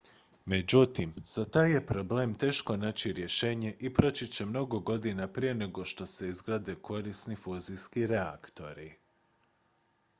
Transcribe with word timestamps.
međutim 0.51 1.11
za 1.33 1.43
taj 1.45 1.71
je 1.71 1.85
problem 1.87 2.33
teško 2.35 2.77
naći 2.77 3.13
rješenje 3.13 3.75
i 3.79 3.93
proći 3.93 4.27
će 4.27 4.45
mnogo 4.45 4.79
godina 4.79 5.27
prije 5.27 5.53
nego 5.53 5.85
što 5.85 6.05
se 6.05 6.27
izgrade 6.27 6.75
korisni 6.75 7.35
fuzijski 7.35 8.07
reaktori 8.07 8.91